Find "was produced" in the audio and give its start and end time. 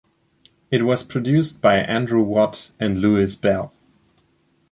0.83-1.61